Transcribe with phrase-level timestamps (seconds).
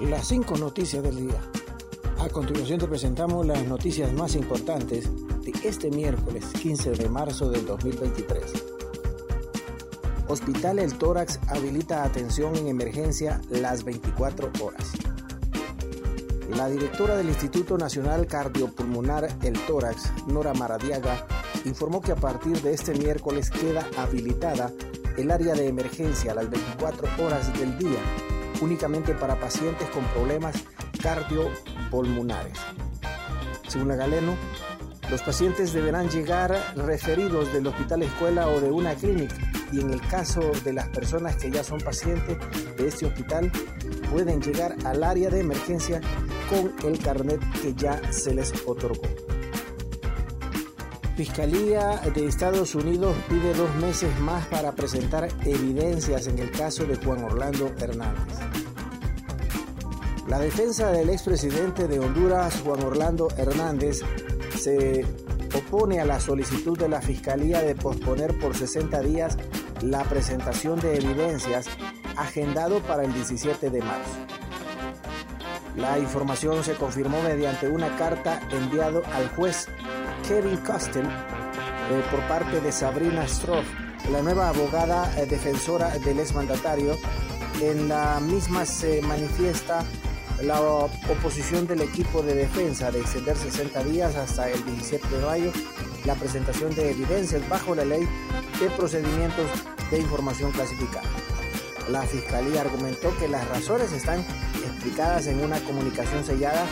[0.00, 1.40] Las cinco noticias del día.
[2.20, 5.10] A continuación te presentamos las noticias más importantes
[5.42, 8.44] de este miércoles 15 de marzo del 2023.
[10.28, 14.92] Hospital El Tórax habilita atención en emergencia las 24 horas.
[16.56, 21.26] La directora del Instituto Nacional Cardiopulmonar El Tórax, Nora Maradiaga,
[21.64, 24.72] informó que a partir de este miércoles queda habilitada
[25.16, 27.98] el área de emergencia a las 24 horas del día
[28.60, 30.56] únicamente para pacientes con problemas
[31.02, 32.58] cardiopulmonares.
[33.68, 34.34] Según la Galeno,
[35.10, 39.36] los pacientes deberán llegar referidos del hospital escuela o de una clínica
[39.72, 42.36] y en el caso de las personas que ya son pacientes
[42.76, 43.50] de este hospital
[44.10, 46.00] pueden llegar al área de emergencia
[46.48, 49.02] con el carnet que ya se les otorgó.
[51.16, 56.96] Fiscalía de Estados Unidos pide dos meses más para presentar evidencias en el caso de
[56.96, 58.47] Juan Orlando Hernández.
[60.28, 64.02] La defensa del expresidente de Honduras, Juan Orlando Hernández,
[64.58, 65.06] se
[65.54, 69.38] opone a la solicitud de la Fiscalía de posponer por 60 días
[69.80, 71.66] la presentación de evidencias
[72.18, 74.18] agendado para el 17 de marzo.
[75.78, 79.66] La información se confirmó mediante una carta enviada al juez
[80.28, 83.64] Kevin Costin eh, por parte de Sabrina Stroff,
[84.12, 86.98] la nueva abogada eh, defensora del exmandatario.
[87.62, 89.84] En la misma se manifiesta
[90.42, 95.52] la oposición del equipo de defensa de extender 60 días hasta el 17 de mayo
[96.04, 98.08] la presentación de evidencias bajo la ley
[98.60, 99.46] de procedimientos
[99.90, 101.08] de información clasificada.
[101.90, 104.24] La fiscalía argumentó que las razones están
[104.64, 106.66] explicadas en una comunicación sellada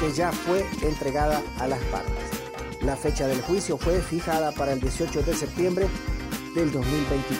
[0.00, 2.14] que ya fue entregada a las partes.
[2.82, 5.86] La fecha del juicio fue fijada para el 18 de septiembre
[6.54, 7.38] del 2023.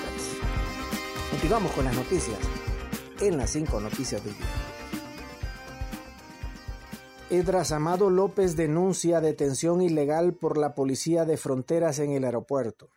[1.30, 2.38] Continuamos con las noticias
[3.20, 4.65] en las 5 noticias del día.
[7.28, 12.90] Edras Amado López denuncia detención ilegal por la Policía de Fronteras en el aeropuerto.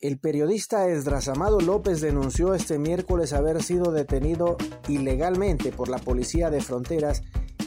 [0.00, 4.56] El periodista Esdras Amado López denunció este miércoles haber sido detenido
[4.88, 7.22] ilegalmente por la Policía de Fronteras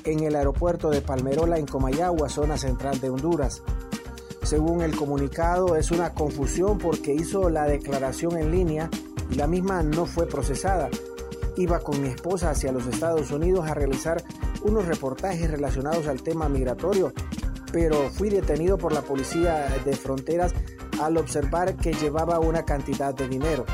[0.06, 3.62] en el aeropuerto de Palmerola en Comayagua, zona central de Honduras.
[4.42, 8.90] Según el comunicado, es una confusión porque hizo la declaración en línea
[9.30, 10.90] y la misma no fue procesada.
[11.58, 14.24] Iba con mi esposa hacia los Estados Unidos a realizar
[14.64, 17.14] unos reportajes relacionados al tema migratorio,
[17.72, 20.54] pero fui detenido por la policía de fronteras
[21.02, 23.66] al observar que llevaba una cantidad de dinero.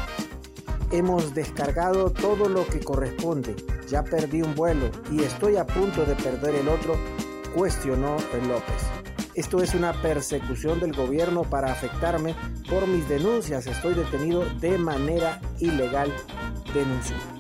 [0.92, 3.56] Hemos descargado todo lo que corresponde.
[3.90, 6.96] Ya perdí un vuelo y estoy a punto de perder el otro,
[7.54, 8.18] cuestionó
[8.48, 8.98] López.
[9.34, 12.36] Esto es una persecución del gobierno para afectarme
[12.70, 13.68] por mis denuncias.
[13.68, 16.12] Estoy detenido de manera ilegal,
[16.74, 17.37] denunció.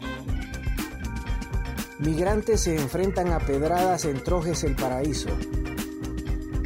[1.99, 5.29] Migrantes se enfrentan a pedradas en Trojes el Paraíso.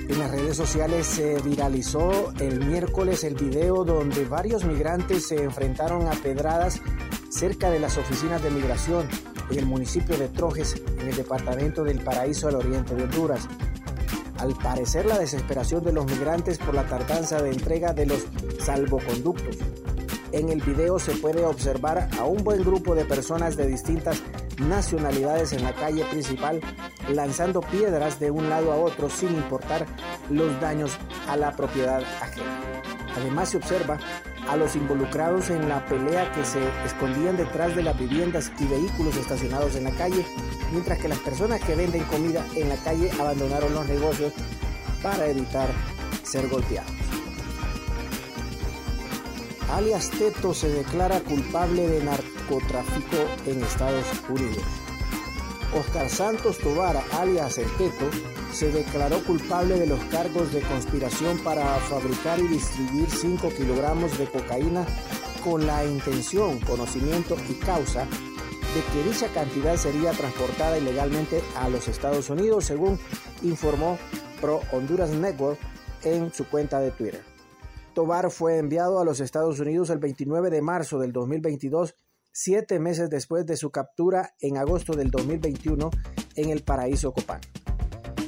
[0.09, 6.05] En las redes sociales se viralizó el miércoles el video donde varios migrantes se enfrentaron
[6.07, 6.81] a pedradas
[7.29, 9.07] cerca de las oficinas de migración
[9.49, 13.47] en el municipio de Trojes, en el departamento del Paraíso al oriente de Honduras.
[14.37, 18.25] Al parecer la desesperación de los migrantes por la tardanza de entrega de los
[18.59, 19.55] salvoconductos.
[20.33, 24.21] En el video se puede observar a un buen grupo de personas de distintas
[24.67, 26.61] nacionalidades en la calle principal
[27.09, 29.85] lanzando piedras de un lado a otro sin importar
[30.29, 32.59] los daños a la propiedad ajena.
[33.17, 33.97] Además se observa
[34.49, 39.15] a los involucrados en la pelea que se escondían detrás de las viviendas y vehículos
[39.17, 40.25] estacionados en la calle,
[40.71, 44.33] mientras que las personas que venden comida en la calle abandonaron los negocios
[45.01, 45.69] para evitar
[46.23, 47.00] ser golpeados.
[49.71, 53.15] Alias Teto se declara culpable de narcotráfico
[53.45, 54.63] en Estados Unidos.
[55.73, 58.09] Oscar Santos Tobar, alias El Teto,
[58.51, 64.25] se declaró culpable de los cargos de conspiración para fabricar y distribuir 5 kilogramos de
[64.25, 64.85] cocaína
[65.41, 71.87] con la intención, conocimiento y causa de que dicha cantidad sería transportada ilegalmente a los
[71.87, 72.99] Estados Unidos, según
[73.41, 73.97] informó
[74.41, 75.59] Pro Honduras Network
[76.03, 77.30] en su cuenta de Twitter.
[77.93, 81.95] Tobar fue enviado a los Estados Unidos el 29 de marzo del 2022,
[82.31, 85.91] siete meses después de su captura en agosto del 2021
[86.35, 87.41] en el Paraíso Copán.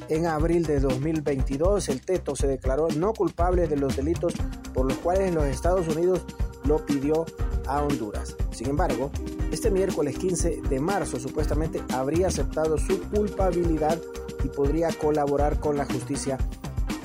[0.10, 4.34] En abril de 2022, el Teto se declaró no culpable de los delitos
[4.74, 6.26] por los cuales los Estados Unidos
[6.66, 7.26] lo pidió
[7.66, 8.36] a Honduras.
[8.52, 9.12] Sin embargo,
[9.54, 13.98] este miércoles 15 de marzo supuestamente habría aceptado su culpabilidad
[14.44, 16.38] y podría colaborar con la justicia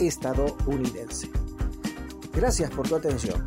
[0.00, 1.31] estadounidense.
[2.38, 3.44] Gracias por tu atención.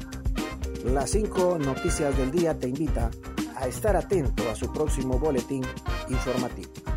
[0.84, 3.10] Las 5 noticias del día te invita
[3.56, 5.64] a estar atento a su próximo boletín
[6.10, 6.91] informativo.